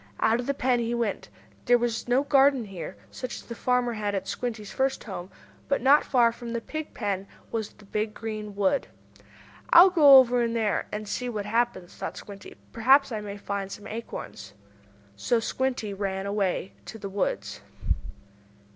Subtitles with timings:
[0.19, 1.29] Out of the pen he went.
[1.65, 5.29] There was no garden here, such as the farmer had at Squinty's first home.
[5.67, 8.87] But, not far from the pig pen was the big, green wood.
[9.69, 12.55] "I'll go over in there and see what happens," thought Squinty.
[12.73, 14.89] "Perhaps I may find some acorns." And
[15.21, 17.61] so Squinty ran away to the woods.